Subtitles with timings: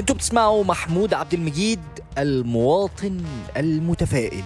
[0.00, 1.80] أنتوا بتسمعوا محمود عبد المجيد
[2.18, 3.24] المواطن
[3.56, 4.44] المتفائل.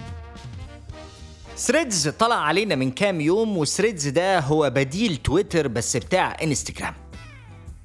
[1.57, 6.93] Threads طلع علينا من كام يوم و Threads ده هو بديل تويتر بس بتاع انستجرام.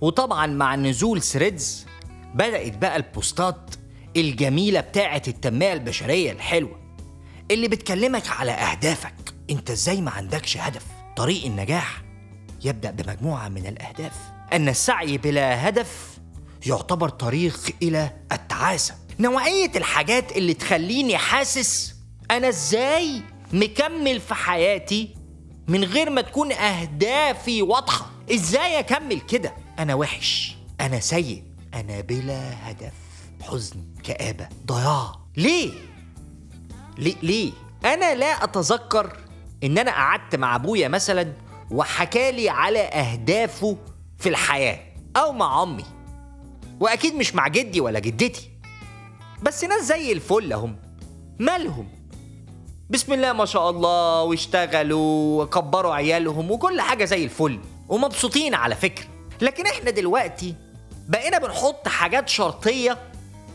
[0.00, 1.86] وطبعا مع نزول Threads
[2.34, 3.70] بدأت بقى البوستات
[4.16, 6.80] الجميلة بتاعة التنمية البشرية الحلوة
[7.50, 9.14] اللي بتكلمك على أهدافك.
[9.50, 12.02] أنت إزاي ما عندكش هدف؟ طريق النجاح
[12.64, 14.16] يبدأ بمجموعة من الأهداف.
[14.52, 16.09] أن السعي بلا هدف
[16.66, 18.94] يعتبر طريق إلى التعاسة.
[19.20, 21.94] نوعية الحاجات اللي تخليني حاسس
[22.30, 25.14] أنا إزاي مكمل في حياتي
[25.68, 28.10] من غير ما تكون أهدافي واضحة.
[28.32, 31.42] إزاي أكمل كده؟ أنا وحش أنا سيء
[31.74, 32.92] أنا بلا هدف.
[33.42, 35.12] حزن كآبة ضياع.
[35.36, 35.72] ليه؟
[36.98, 37.52] ليه؟ ليه؟
[37.84, 39.16] أنا لا أتذكر
[39.64, 41.32] إن أنا قعدت مع أبويا مثلا
[41.70, 43.76] وحكالي على أهدافه
[44.18, 44.78] في الحياة
[45.16, 45.84] أو مع أمي.
[46.80, 48.50] وأكيد مش مع جدي ولا جدتي.
[49.42, 50.76] بس ناس زي الفل هم.
[51.38, 51.88] مالهم؟
[52.90, 57.58] بسم الله ما شاء الله واشتغلوا وكبروا عيالهم وكل حاجة زي الفل
[57.88, 59.04] ومبسوطين على فكرة.
[59.40, 60.54] لكن إحنا دلوقتي
[61.08, 62.98] بقينا بنحط حاجات شرطية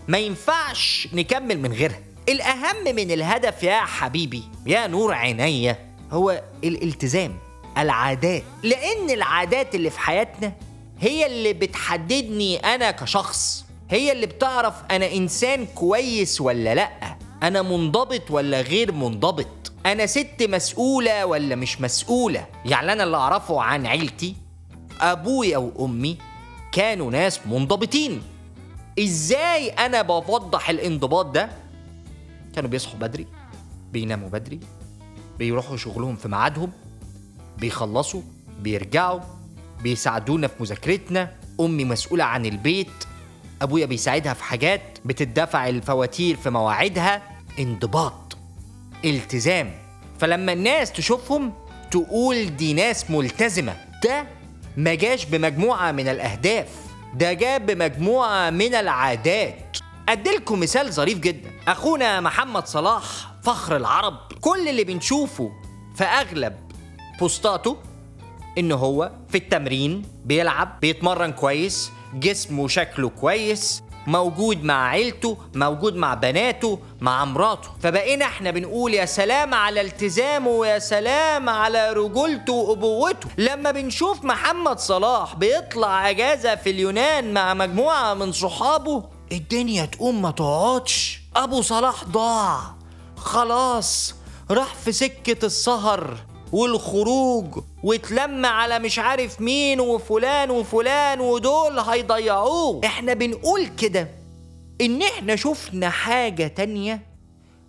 [0.07, 1.99] ما ينفعش نكمل من غيرها.
[2.29, 7.37] الأهم من الهدف يا حبيبي يا نور عينيا هو الالتزام
[7.77, 8.43] العادات.
[8.63, 10.53] لأن العادات اللي في حياتنا
[10.99, 13.65] هي اللي بتحددني أنا كشخص.
[13.89, 17.17] هي اللي بتعرف أنا إنسان كويس ولا لأ.
[17.43, 19.71] أنا منضبط ولا غير منضبط.
[19.85, 22.45] أنا ست مسؤولة ولا مش مسؤولة.
[22.65, 24.35] يعني أنا اللي أعرفه عن عيلتي
[25.01, 26.17] أبويا وأمي
[26.71, 28.21] كانوا ناس منضبطين.
[28.99, 31.49] إزاي أنا بوضح الانضباط ده؟
[32.55, 33.27] كانوا بيصحوا بدري
[33.91, 34.59] بيناموا بدري
[35.37, 36.71] بيروحوا شغلهم في ميعادهم
[37.57, 38.21] بيخلصوا
[38.59, 39.19] بيرجعوا
[39.85, 41.31] بيساعدونا في مذاكرتنا.
[41.59, 43.03] أمي مسؤولة عن البيت.
[43.61, 47.21] أبويا بيساعدها في حاجات بتدفع الفواتير في مواعيدها.
[47.59, 48.37] انضباط.
[49.05, 49.71] التزام.
[50.19, 51.53] فلما الناس تشوفهم
[51.91, 53.75] تقول دي ناس ملتزمة.
[54.03, 54.27] ده
[54.77, 56.67] ما جاش بمجموعة من الأهداف.
[57.13, 59.77] ده جاب بمجموعة من العادات.
[60.09, 61.51] اديلكم مثال ظريف جدا.
[61.67, 63.03] أخونا محمد صلاح
[63.43, 64.17] فخر العرب.
[64.41, 65.51] كل اللي بنشوفه
[65.95, 66.55] في أغلب
[67.19, 67.77] بوستاته
[68.57, 76.13] إن هو في التمرين بيلعب بيتمرن كويس جسمه شكله كويس موجود مع عيلته موجود مع
[76.13, 77.69] بناته مع مراته.
[77.83, 84.79] فبقينا إحنا بنقول يا سلام على التزامه ويا سلام على رجولته وابوته لما بنشوف محمد
[84.79, 91.21] صلاح بيطلع أجازة في اليونان مع مجموعة من صحابه الدنيا تقوم ما تقعدش.
[91.35, 92.59] أبو صلاح ضاع.
[93.17, 94.15] خلاص
[94.51, 96.17] راح في سكة السهر.
[96.55, 102.81] والخروج واتلم على مش عارف مين وفلان وفلان ودول هيضيعوه.
[102.85, 104.07] إحنا بنقول كده
[104.81, 107.01] إن إحنا شفنا حاجة تانية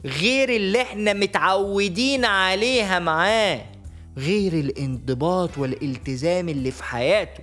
[0.05, 3.61] غير اللي إحنا متعودين عليها معاه
[4.19, 7.41] غير الانضباط والالتزام اللي في حياته.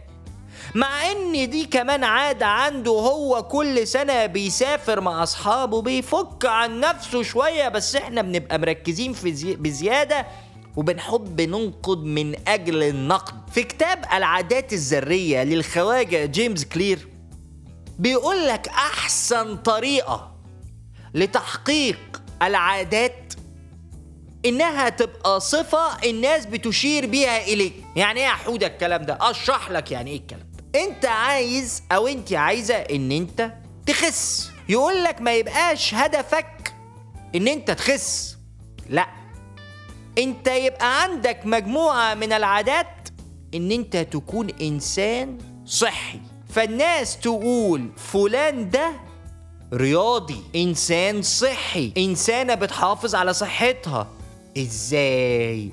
[0.75, 7.23] مع إن دي كمان عادة عنده هو كل سنة بيسافر مع أصحابه بيفك عن نفسه
[7.23, 9.55] شوية بس إحنا بنبقى مركزين في زي...
[9.55, 10.25] بزيادة
[10.75, 13.49] وبنحب ننقد من أجل النقد.
[13.49, 17.07] في كتاب العادات الذرية للخواجة جيمس كلير
[17.99, 20.35] بيقول لك أحسن طريقة
[21.13, 23.33] لتحقيق العادات
[24.45, 27.73] إنها تبقى صفة الناس بتشير بيها إليك.
[27.95, 30.83] يعني إيه يا حودة الكلام ده؟ أشرح لك يعني إيه الكلام ده.
[30.83, 33.53] أنت عايز أو أنت عايزة إن أنت
[33.85, 34.49] تخس.
[34.69, 36.73] يقول لك ما يبقاش هدفك
[37.35, 38.37] إن أنت تخس.
[38.89, 39.07] لأ.
[40.17, 43.09] انت يبقى عندك مجموعة من العادات
[43.53, 46.19] ان انت تكون انسان صحي.
[46.49, 48.91] فالناس تقول فلان ده
[49.73, 54.07] رياضي انسان صحي انسانة بتحافظ على صحتها.
[54.57, 55.69] إزاي؟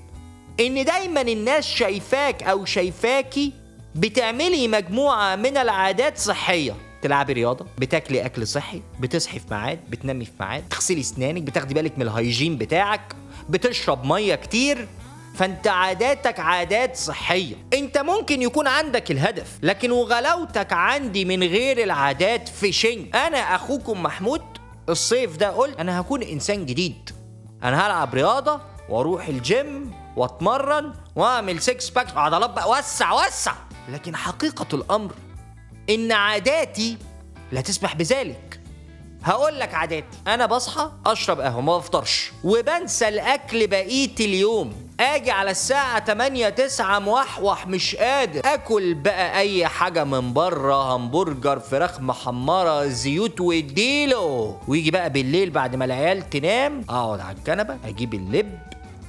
[0.60, 3.52] ان دايما الناس شايفاك أو شايفاكي
[3.94, 6.76] بتعملي مجموعة من العادات صحية.
[7.02, 11.98] تلعبي رياضة بتاكلي أكل صحي بتصحي في ميعاد بتنامي في ميعاد تغسلي أسنانك بتاخدي بالك
[11.98, 13.16] من الهيجين بتاعك.
[13.50, 14.88] بتشرب مية كتير
[15.34, 17.54] فانت عاداتك عادات صحية.
[17.74, 24.02] انت ممكن يكون عندك الهدف لكن وغلاوتك عندي من غير العادات في شيء أنا أخوكم
[24.02, 24.42] محمود
[24.88, 27.10] الصيف ده قلت أنا هكون إنسان جديد.
[27.62, 33.52] أنا هلعب رياضة وأروح الجيم وأتمرن وأعمل six pack عضلات بقى وسع وسع.
[33.88, 35.12] لكن حقيقة الأمر
[35.90, 36.96] إن عاداتي
[37.52, 38.49] لا تسمح بذلك.
[39.24, 42.32] هقول لك عاداتي أنا بصحى أشرب قهوة ما بفطرش.
[42.44, 44.72] وبنسى الأكل بقية اليوم.
[45.00, 48.40] آجي على الساعة 8 9 موحوح مش قادر.
[48.44, 55.76] آكل بقى أي حاجة من بره همبرجر فراخ محمرة زيوت واديله ويجي بقى بالليل بعد
[55.76, 58.58] ما العيال تنام أقعد على الكنبة أجيب اللب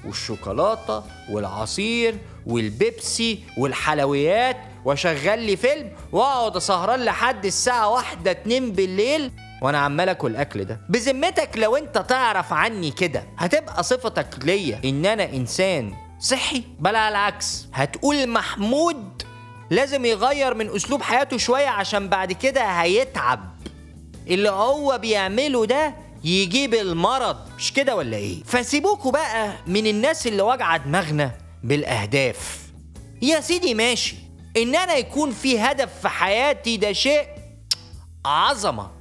[0.06, 2.16] والشوكولاتة والعصير
[2.46, 9.32] والبيبسي والحلويات وأشغل لي فيلم وأقعد أسهران لحد الساعة واحدة اتنين بالليل.
[9.62, 10.82] وأنا عمال اكل الاكل ده.
[10.90, 17.10] بذمتك لو انت تعرف عني كده هتبقى صفتك ليا ان أنا انسان صحي؟ بل على
[17.10, 19.24] العكس هتقول محمود
[19.70, 23.52] لازم يغير من اسلوب حياته شوية عشان بعد كده هيتعب.
[24.28, 25.94] اللي هو بيعمله ده
[26.24, 27.38] يجيب المرض.
[27.58, 31.32] مش كده ولا إيه؟ فسيبوكوا بقى من الناس اللي واجعه دماغنا
[31.64, 32.60] بالأهداف.
[33.22, 34.16] يا سيدي ماشي.
[34.58, 37.26] إن أنا يكون في هدف في حياتي ده شيء
[38.26, 39.01] عظمة.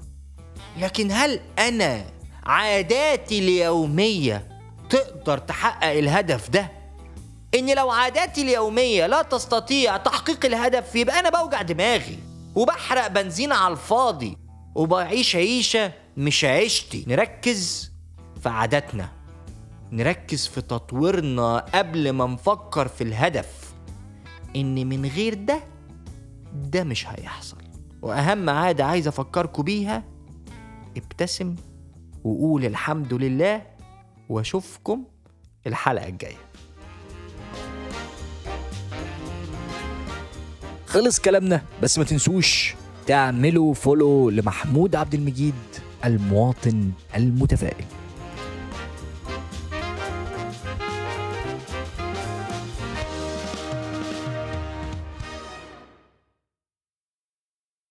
[0.78, 2.04] لكن هل أنا
[2.44, 4.48] عاداتي اليومية
[4.90, 6.70] تقدر تحقق الهدف ده؟
[7.54, 12.18] إن لو عاداتي اليومية لا تستطيع تحقيق الهدف يبقى أنا بوجع دماغي
[12.54, 14.36] وبحرق بنزين على الفاضي
[14.74, 17.04] وبعيش عيشة مش عيشتي.
[17.08, 17.92] نركز
[18.42, 19.08] في عاداتنا.
[19.92, 23.46] نركز في تطويرنا قبل ما نفكر في الهدف.
[24.56, 25.60] إن من غير ده
[26.52, 27.56] ده مش هيحصل.
[28.02, 30.02] وأهم عادة عايز افكركم بيها
[30.96, 31.56] ابتسم
[32.24, 33.62] وقول الحمد لله
[34.28, 35.04] واشوفكم
[35.66, 36.36] الحلقة الجاية.
[40.86, 42.74] خلص كلامنا بس ما تنسوش
[43.06, 45.54] تعملوا فولو لمحمود عبد المجيد
[46.04, 47.84] المواطن المتفائل.